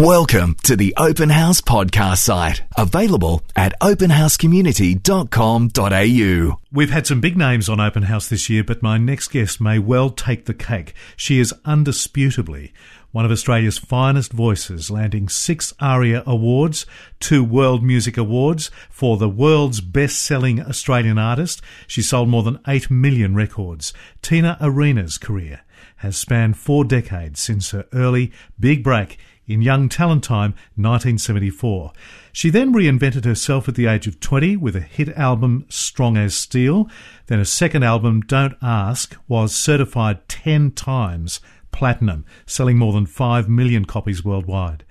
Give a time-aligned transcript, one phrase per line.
[0.00, 6.60] Welcome to the Open House podcast site, available at openhousecommunity.com.au.
[6.72, 9.78] We've had some big names on Open House this year, but my next guest may
[9.78, 10.94] well take the cake.
[11.16, 12.72] She is undisputably
[13.12, 16.86] one of Australia's finest voices, landing six ARIA Awards,
[17.18, 21.60] two World Music Awards for the world's best selling Australian artist.
[21.86, 23.92] She sold more than 8 million records.
[24.22, 25.60] Tina Arena's career
[25.96, 29.18] has spanned four decades since her early big break
[29.50, 31.92] in Young Talent Time 1974.
[32.32, 36.34] She then reinvented herself at the age of 20 with a hit album Strong as
[36.34, 36.88] Steel.
[37.26, 41.40] Then a second album, Don't Ask, was certified 10 times
[41.72, 44.84] platinum, selling more than 5 million copies worldwide.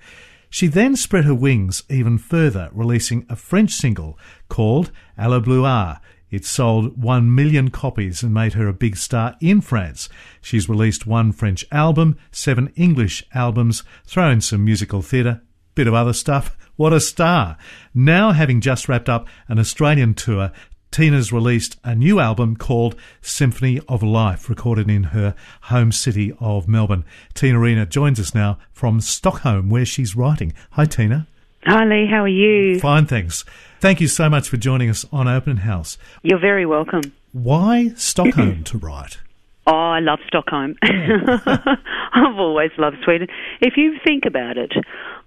[0.50, 4.18] She then spread her wings even further, releasing a French single
[4.48, 9.36] called Aller plus haut, it sold 1 million copies and made her a big star
[9.40, 10.08] in France.
[10.40, 15.42] She's released one French album, seven English albums, throw in some musical theatre,
[15.74, 16.56] bit of other stuff.
[16.76, 17.58] What a star!
[17.94, 20.52] Now, having just wrapped up an Australian tour,
[20.90, 26.66] Tina's released a new album called Symphony of Life, recorded in her home city of
[26.66, 27.04] Melbourne.
[27.32, 30.52] Tina Arena joins us now from Stockholm, where she's writing.
[30.72, 31.28] Hi, Tina.
[31.64, 32.06] Hi, Lee.
[32.10, 32.80] How are you?
[32.80, 33.44] Fine, thanks.
[33.80, 35.98] Thank you so much for joining us on Open House.
[36.22, 37.02] You're very welcome.
[37.32, 39.18] Why Stockholm to write?
[39.66, 40.74] Oh, I love Stockholm.
[40.82, 41.36] Yeah.
[42.12, 43.28] I've always loved Sweden.
[43.60, 44.72] If you think about it,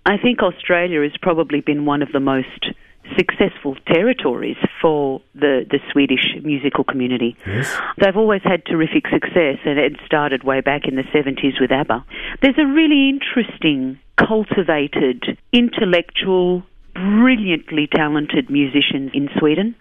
[0.06, 2.66] I think Australia has probably been one of the most
[3.18, 7.36] successful territories for the, the Swedish musical community.
[7.46, 7.78] Yes.
[7.98, 12.06] They've always had terrific success, and it started way back in the 70s with ABBA.
[12.42, 16.64] There's a really interesting, cultivated, intellectual,
[16.94, 19.76] brilliantly talented musicians in Sweden.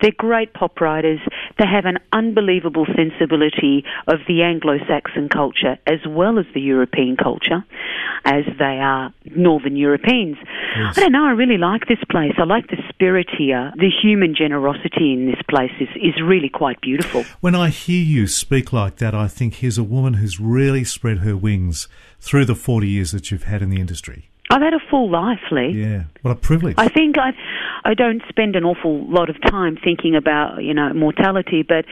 [0.00, 1.20] They're great pop writers.
[1.58, 7.16] They have an unbelievable sensibility of the Anglo Saxon culture as well as the European
[7.16, 7.64] culture,
[8.24, 10.36] as they are Northern Europeans.
[10.76, 10.98] Yes.
[10.98, 12.32] I don't know, I really like this place.
[12.38, 13.72] I like the spirit here.
[13.76, 17.24] The human generosity in this place is, is really quite beautiful.
[17.40, 21.18] When I hear you speak like that, I think here's a woman who's really spread
[21.18, 21.88] her wings
[22.20, 24.30] through the 40 years that you've had in the industry.
[24.50, 25.72] I've had a full life, Lee.
[25.76, 26.76] Yeah, what a privilege.
[26.78, 27.32] I think I,
[27.84, 31.84] I don't spend an awful lot of time thinking about you know mortality, but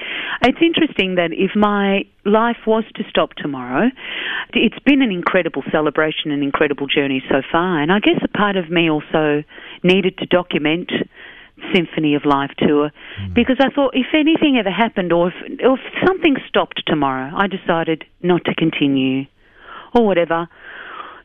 [0.42, 3.90] it's interesting that if my life was to stop tomorrow,
[4.54, 8.56] it's been an incredible celebration, an incredible journey so far, and I guess a part
[8.56, 9.44] of me also
[9.82, 10.90] needed to document.
[11.74, 13.32] Symphony of Life tour Hmm.
[13.32, 15.34] because I thought if anything ever happened or if,
[15.64, 19.24] or if something stopped tomorrow, I decided not to continue
[19.94, 20.48] or whatever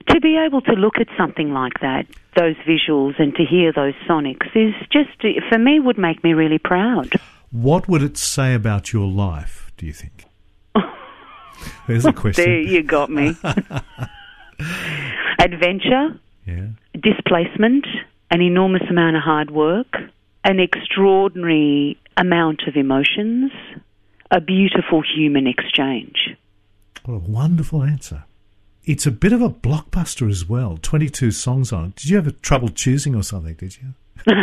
[0.07, 3.93] to be able to look at something like that, those visuals, and to hear those
[4.09, 5.09] sonics is just,
[5.49, 7.11] for me, would make me really proud.
[7.51, 10.25] What would it say about your life, do you think?
[11.87, 12.45] There's a question.
[12.45, 13.35] There you got me.
[15.39, 16.67] Adventure, Yeah.
[16.99, 17.85] displacement,
[18.29, 19.95] an enormous amount of hard work,
[20.43, 23.51] an extraordinary amount of emotions,
[24.29, 26.35] a beautiful human exchange.
[27.05, 28.23] What a wonderful answer.
[28.83, 30.77] It's a bit of a blockbuster as well.
[30.81, 31.95] 22 songs on it.
[31.95, 33.93] Did you have a trouble choosing or something, did you?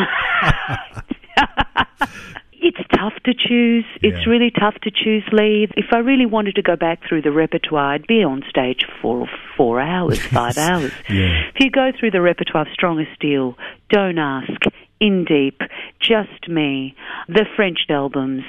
[2.60, 3.84] It's tough to choose.
[4.02, 5.68] It's really tough to choose, Lee.
[5.76, 9.26] If I really wanted to go back through the repertoire, I'd be on stage for
[9.56, 10.92] four hours, five hours.
[11.08, 11.48] Yeah.
[11.54, 13.56] If you go through the repertoire of Strong as Steel,
[13.90, 14.50] Don't Ask,
[15.00, 15.60] In Deep,
[16.00, 16.94] Just Me,
[17.28, 18.42] the French albums,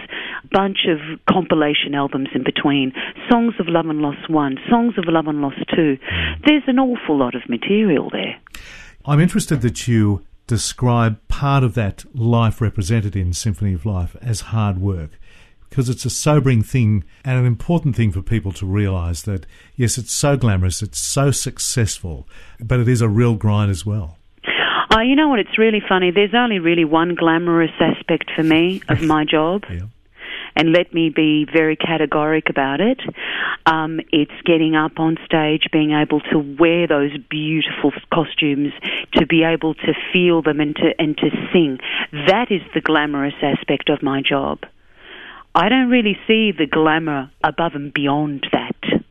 [0.51, 0.97] bunch of
[1.29, 2.91] compilation albums in between,
[3.29, 5.97] Songs of Love and Loss 1, Songs of Love and Loss 2,
[6.45, 8.39] there's an awful lot of material there.
[9.05, 14.41] I'm interested that you describe part of that life represented in Symphony of Life as
[14.41, 15.11] hard work.
[15.69, 19.45] Because it's a sobering thing and an important thing for people to realise that,
[19.75, 22.27] yes, it's so glamorous, it's so successful,
[22.59, 24.18] but it is a real grind as well.
[24.91, 25.39] Uh, you know what?
[25.39, 26.11] It's really funny.
[26.11, 29.81] There's only really one glamorous aspect for me of my job, Yeah.
[30.55, 32.99] and let me be very categoric about it.
[33.67, 38.73] Um, it's getting up on stage, being able to wear those beautiful costumes,
[39.13, 41.77] to be able to feel them, and to and to sing.
[42.27, 44.59] That is the glamorous aspect of my job.
[45.53, 49.01] I don't really see the glamour above and beyond that.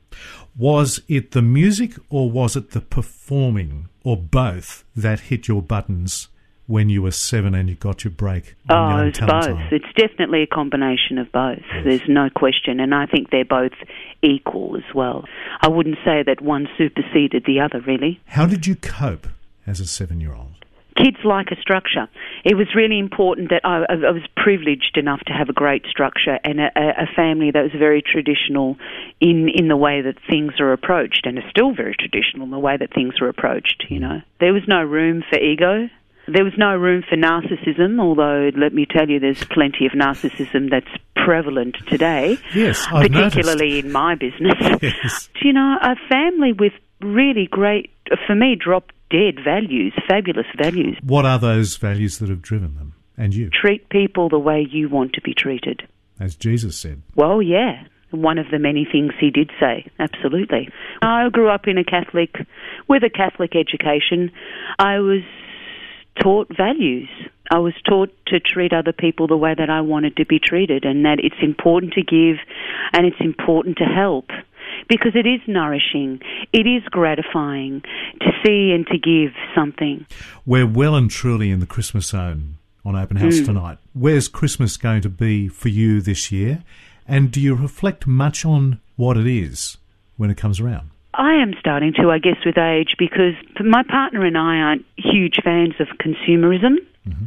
[0.56, 6.28] Was it the music or was it the performing or both that hit your buttons
[6.66, 8.54] when you were seven and you got your break?
[8.70, 9.28] Oh, it's both.
[9.28, 9.68] Time?
[9.70, 11.60] It's definitely a combination of both.
[11.84, 13.74] There's no question, and I think they're both
[14.22, 15.26] equal as well.
[15.60, 18.18] I wouldn't say that one superseded the other, really.
[18.24, 19.26] How did you cope
[19.66, 20.64] as a seven year old?
[20.98, 22.08] Kids like a structure.
[22.44, 26.38] It was really important that I, I was privileged enough to have a great structure
[26.44, 28.76] and a, a family that was very traditional
[29.20, 32.58] in in the way that things are approached, and are still very traditional in the
[32.58, 33.86] way that things are approached.
[33.88, 34.04] You hmm.
[34.04, 35.88] know, there was no room for ego.
[36.30, 40.70] There was no room for narcissism, although let me tell you, there's plenty of narcissism
[40.70, 42.36] that's prevalent today.
[42.54, 43.86] Yes, I've particularly noticed.
[43.86, 44.54] in my business.
[44.82, 45.28] Yes.
[45.42, 47.90] You know, a family with really great,
[48.26, 50.96] for me, drop dead values, fabulous values.
[51.02, 54.88] What are those values that have driven them and you, Treat people the way you
[54.88, 55.82] want to be treated.
[56.20, 57.02] as Jesus said?
[57.14, 57.84] Well, yeah.
[58.10, 60.70] One of the many things he did say, absolutely.
[61.02, 62.36] I grew up in a Catholic,
[62.88, 64.30] with a Catholic education.
[64.78, 65.22] I was
[66.22, 67.08] taught values.
[67.50, 70.84] I was taught to treat other people the way that I wanted to be treated,
[70.84, 72.36] and that it's important to give
[72.94, 74.26] and it's important to help
[74.88, 76.20] because it is nourishing,
[76.52, 77.82] it is gratifying
[78.20, 80.06] to see and to give something.
[80.46, 83.46] We're well and truly in the Christmas zone on Open House mm.
[83.46, 83.78] tonight.
[83.92, 86.64] Where's Christmas going to be for you this year?
[87.06, 89.78] And do you reflect much on what it is
[90.16, 90.90] when it comes around?
[91.14, 95.38] I am starting to, I guess, with age because my partner and I aren't huge
[95.42, 96.76] fans of consumerism.
[97.08, 97.24] Mm-hmm.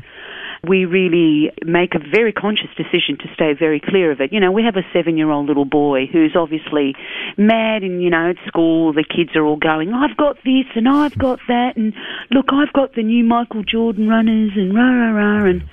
[0.67, 4.31] We really make a very conscious decision to stay very clear of it.
[4.31, 6.93] You know, we have a seven year old little boy who's obviously
[7.37, 10.87] mad and, you know, at school the kids are all going, I've got this and
[10.87, 11.93] I've got that and
[12.29, 15.63] look, I've got the new Michael Jordan runners and rah rah rah and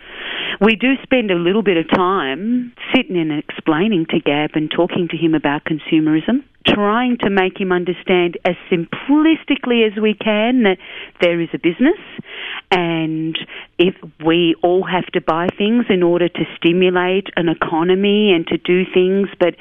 [0.61, 5.09] we do spend a little bit of time sitting and explaining to Gab and talking
[5.11, 10.79] to him about consumerism, trying to make him understand as simplistically as we can that
[11.21, 11.99] there is a business
[12.71, 13.39] and
[13.79, 18.59] if we all have to buy things in order to stimulate an economy and to
[18.59, 19.55] do things, but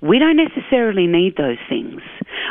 [0.00, 2.00] we don't necessarily need those things.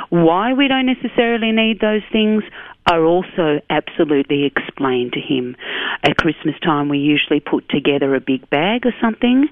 [0.10, 2.44] Why we don't necessarily need those things
[2.86, 5.56] are also absolutely explained to him.
[6.04, 9.48] At Christmas time, we usually put together a big bag or something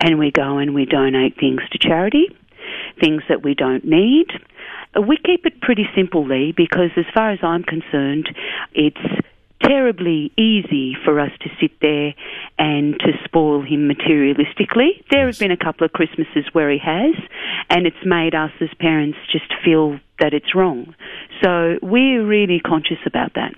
[0.00, 2.36] and we go and we donate things to charity,
[3.00, 4.28] things that we don't need.
[5.00, 8.34] We keep it pretty simple, Lee, because as far as I'm concerned,
[8.74, 9.00] it's
[9.62, 12.14] terribly easy for us to sit there
[12.58, 15.02] and to spoil him materialistically.
[15.10, 17.14] There have been a couple of Christmases where he has,
[17.70, 20.94] and it's made us as parents just feel that it's wrong.
[21.42, 23.54] So we're really conscious about that.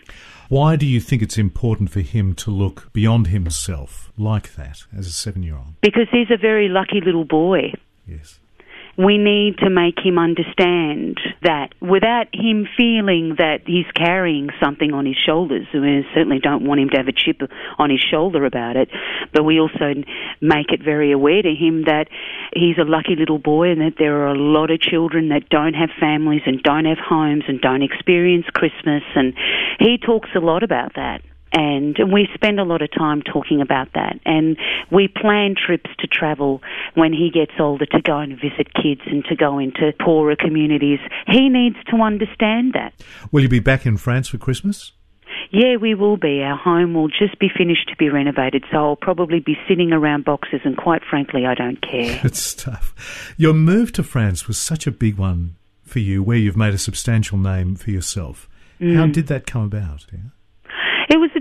[0.48, 5.06] Why do you think it's important for him to look beyond himself like that as
[5.06, 5.80] a seven year old?
[5.80, 7.72] Because he's a very lucky little boy.
[8.06, 8.40] Yes.
[8.96, 15.06] We need to make him understand that without him feeling that he's carrying something on
[15.06, 15.66] his shoulders.
[15.72, 17.40] We certainly don't want him to have a chip
[17.78, 18.88] on his shoulder about it,
[19.32, 19.94] but we also
[20.40, 22.06] make it very aware to him that
[22.54, 25.74] he's a lucky little boy and that there are a lot of children that don't
[25.74, 29.02] have families and don't have homes and don't experience Christmas.
[29.14, 29.34] And
[29.80, 31.22] he talks a lot about that
[31.54, 34.18] and we spend a lot of time talking about that.
[34.26, 34.56] And
[34.90, 36.60] we plan trips to travel
[36.94, 40.98] when he gets older to go and visit kids and to go into poorer communities.
[41.28, 42.92] He needs to understand that.
[43.30, 44.92] Will you be back in France for Christmas?
[45.50, 46.42] Yeah, we will be.
[46.42, 50.24] Our home will just be finished to be renovated, so I'll probably be sitting around
[50.24, 52.18] boxes, and quite frankly, I don't care.
[52.22, 53.34] Good stuff.
[53.36, 56.78] Your move to France was such a big one for you, where you've made a
[56.78, 58.48] substantial name for yourself.
[58.80, 59.12] How mm.
[59.12, 60.06] did that come about?
[60.12, 60.18] Yeah?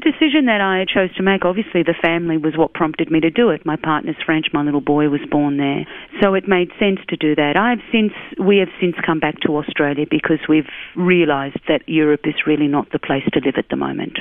[0.04, 1.46] Decision that I chose to make.
[1.46, 3.66] Obviously, the family was what prompted me to do it.
[3.66, 4.48] My partner's French.
[4.52, 5.88] My little boy was born there,
[6.22, 7.56] so it made sense to do that.
[7.56, 10.68] I've since we have since come back to Australia because we've
[10.98, 14.20] realised that Europe is really not the place to live at the moment.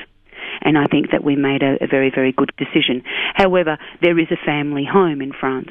[0.61, 3.03] And I think that we made a, a very, very good decision.
[3.35, 5.71] However, there is a family home in France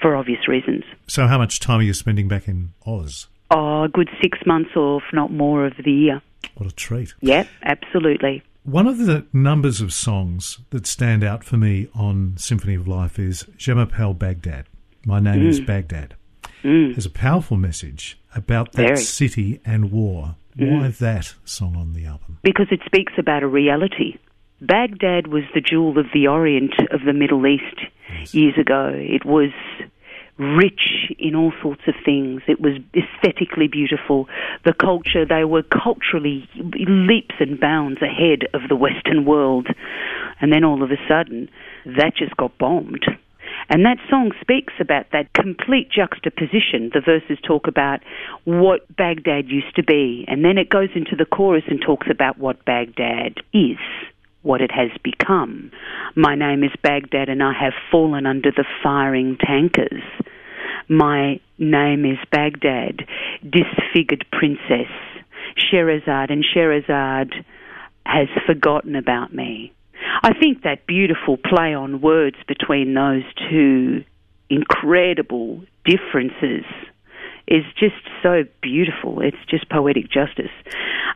[0.00, 0.84] for obvious reasons.
[1.06, 3.26] So, how much time are you spending back in Oz?
[3.50, 6.22] Oh, a good six months or if not more of the year.
[6.54, 7.12] What a treat.
[7.20, 8.42] Yep, absolutely.
[8.64, 13.18] One of the numbers of songs that stand out for me on Symphony of Life
[13.18, 14.66] is Je m'appelle Baghdad.
[15.06, 15.66] My name is mm.
[15.66, 16.14] Baghdad.
[16.62, 16.92] Mm.
[16.94, 18.96] There's a powerful message about that Very.
[18.96, 20.36] city and war.
[20.56, 20.98] Why mm.
[20.98, 22.38] that song on the album?
[22.42, 24.18] because it speaks about a reality.
[24.60, 27.80] Baghdad was the jewel of the Orient of the Middle East
[28.34, 28.92] years ago.
[28.94, 29.50] It was
[30.40, 32.40] rich in all sorts of things.
[32.48, 34.26] It was aesthetically beautiful.
[34.64, 39.68] The culture, they were culturally leaps and bounds ahead of the Western world.
[40.40, 41.50] And then all of a sudden,
[41.84, 43.04] that just got bombed.
[43.68, 46.90] And that song speaks about that complete juxtaposition.
[46.92, 48.00] The verses talk about
[48.44, 52.38] what Baghdad used to be, and then it goes into the chorus and talks about
[52.38, 53.78] what Baghdad is,
[54.42, 55.70] what it has become.
[56.16, 60.02] My name is Baghdad, and I have fallen under the firing tankers.
[60.88, 63.06] My name is Baghdad,
[63.42, 64.90] disfigured princess,
[65.56, 67.44] Sherazade, and Sherazade
[68.06, 69.72] has forgotten about me.
[70.22, 74.04] I think that beautiful play on words between those two
[74.48, 76.64] incredible differences
[77.46, 79.20] is just so beautiful.
[79.20, 80.52] It's just poetic justice.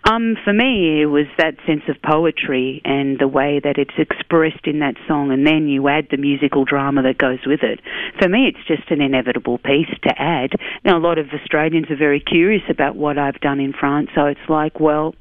[0.04, 4.66] Um, for me, it was that sense of poetry and the way that it's expressed
[4.66, 7.80] in that song, and then you add the musical drama that goes with it.
[8.20, 10.50] For me, it's just an inevitable piece to add.
[10.84, 14.26] Now, a lot of Australians are very curious about what I've done in France, so
[14.26, 15.14] it's like, well,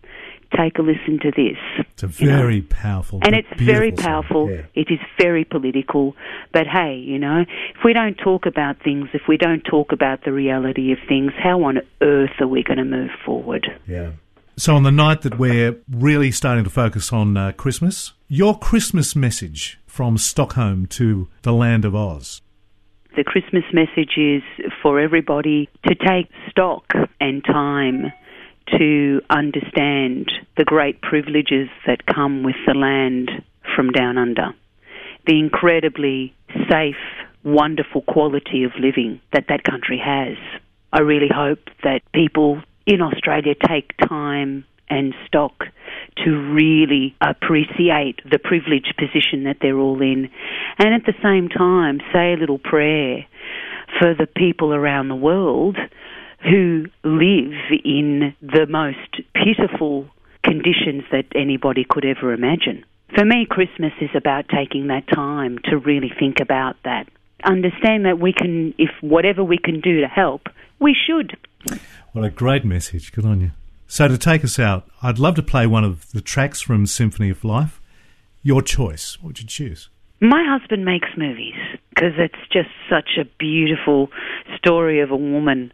[0.57, 1.57] take a listen to this.
[1.93, 2.67] It's a very you know?
[2.69, 4.49] powerful, and it's very powerful.
[4.49, 4.61] Yeah.
[4.75, 6.15] It is very political.
[6.51, 10.23] But hey, you know, if we don't talk about things, if we don't talk about
[10.23, 13.67] the reality of things, how on earth are we going to move forward?
[13.87, 14.11] Yeah.
[14.55, 19.15] So on the night that we're really starting to focus on uh, Christmas, your Christmas
[19.15, 22.41] message from Stockholm to the land of Oz.
[23.15, 24.41] The Christmas message is
[24.81, 28.11] for everybody to take stock and time
[28.77, 33.29] to understand the great privileges that come with the land
[33.75, 34.53] from down under,
[35.27, 36.33] the incredibly
[36.69, 36.95] safe,
[37.43, 40.37] wonderful quality of living that that country has.
[40.91, 45.63] I really hope that people in Australia take time and stock
[46.23, 50.29] to really appreciate the privileged position that they're all in,
[50.77, 53.25] and at the same time say a little prayer
[53.99, 55.77] for the people around the world
[56.43, 60.07] who live in the most pitiful
[60.43, 62.83] conditions that anybody could ever imagine.
[63.15, 67.07] For me, Christmas is about taking that time to really think about that.
[67.43, 70.47] Understand that we can, if whatever we can do to help,
[70.79, 71.37] we should.
[72.13, 73.11] What a great message.
[73.11, 73.51] Good on you.
[73.87, 77.29] So, to take us out, I'd love to play one of the tracks from Symphony
[77.29, 77.79] of Life.
[78.41, 79.17] Your choice.
[79.21, 79.89] What would you choose?
[80.21, 81.55] My husband makes movies
[81.89, 84.09] because it's just such a beautiful
[84.57, 85.73] story of a woman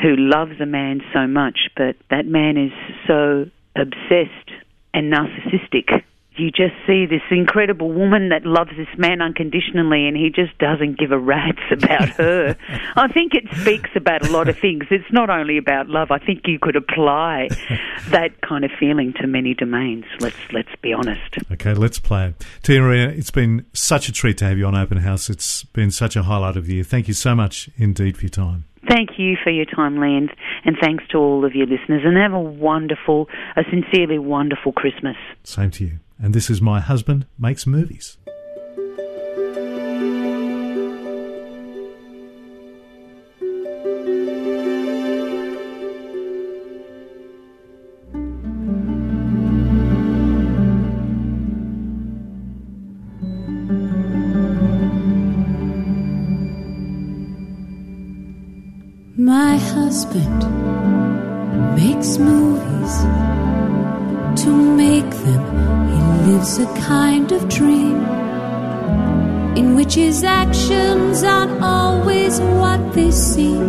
[0.00, 2.72] who loves a man so much, but that man is
[3.06, 3.46] so
[3.76, 4.50] obsessed
[4.94, 6.02] and narcissistic
[6.42, 10.98] you just see this incredible woman that loves this man unconditionally and he just doesn't
[10.98, 12.56] give a rat's about her.
[12.96, 14.84] I think it speaks about a lot of things.
[14.90, 16.10] It's not only about love.
[16.10, 17.48] I think you could apply
[18.10, 20.04] that kind of feeling to many domains.
[20.20, 21.36] Let's let's be honest.
[21.52, 22.44] Okay, let's play it.
[22.62, 25.30] Tina Arena, it's been such a treat to have you on Open House.
[25.30, 26.84] It's been such a highlight of the year.
[26.84, 28.64] Thank you so much indeed for your time.
[28.88, 30.28] Thank you for your time, and,
[30.64, 32.02] and thanks to all of your listeners.
[32.04, 35.16] And have a wonderful, a sincerely wonderful Christmas.
[35.44, 38.16] Same to you and this is My Husband Makes Movies.
[70.42, 73.64] Actions aren't always what they seem.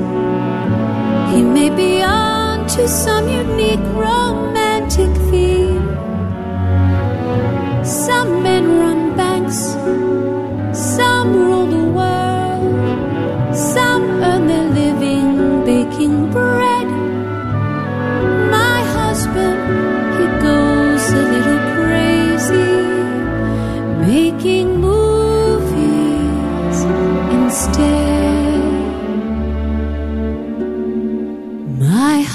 [1.31, 5.87] He may be on to some unique romantic theme.
[7.85, 9.61] Some men run banks,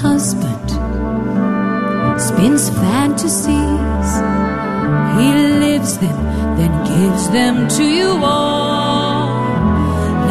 [0.01, 0.69] husband
[2.21, 4.11] spins fantasies,
[5.19, 5.29] he
[5.65, 6.19] lives them,
[6.57, 9.29] then gives them to you all.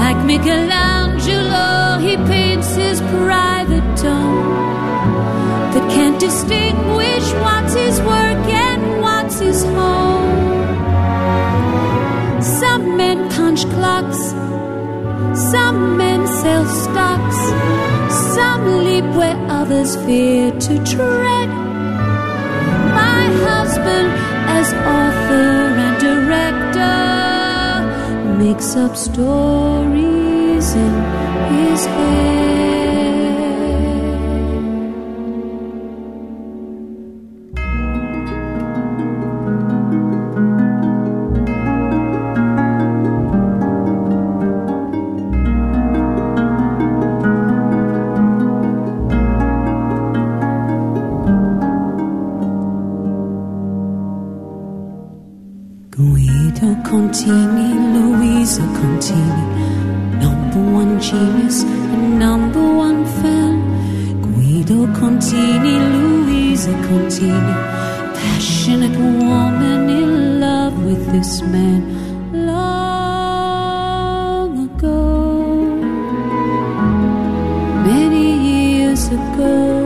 [0.01, 4.53] Like Michelangelo, he paints his private dome
[5.73, 10.47] that can't distinguish what's his work and what's his home.
[12.41, 14.21] Some men punch clocks,
[15.51, 17.39] some men sell stocks,
[18.35, 21.49] some leap where others fear to tread.
[23.01, 24.07] My husband,
[24.57, 25.49] as author
[25.85, 26.97] and director,
[28.43, 30.93] makes up stories in
[31.53, 32.46] his head.
[55.97, 59.45] Contini, Luisa Contini,
[60.21, 63.55] number one genius and number one fan.
[64.21, 67.55] Guido Contini, Luisa Contini,
[68.13, 71.81] passionate woman in love with this man
[72.45, 72.89] long
[74.69, 75.01] ago,
[77.83, 78.25] many
[78.77, 79.76] years ago.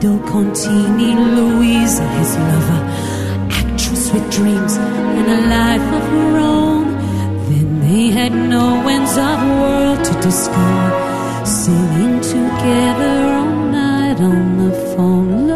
[0.00, 2.82] Guido Contini, Luisa, his lover,
[3.50, 6.84] actress with dreams and a life of her own.
[7.48, 14.72] Then they had no ends of world to discover, singing together all night on the
[14.94, 15.47] phone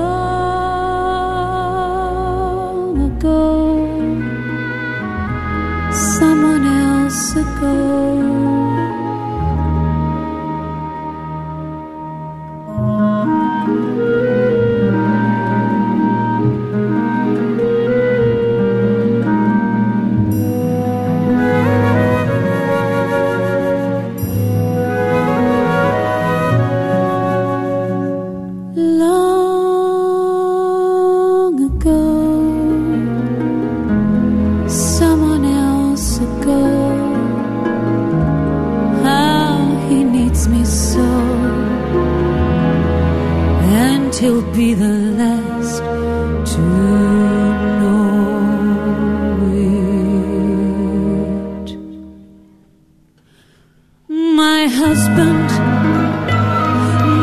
[54.51, 55.49] My husband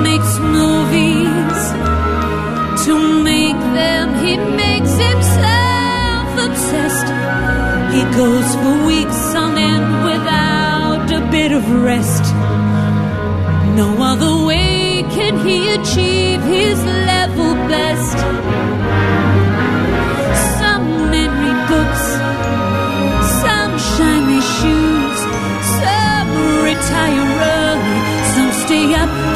[0.07, 1.61] makes movies
[2.85, 2.93] to
[3.29, 4.05] make them.
[4.23, 7.09] He makes himself obsessed.
[7.95, 12.23] He goes for weeks on end without a bit of rest.
[13.75, 16.79] No other way can he achieve his
[17.11, 18.38] level best.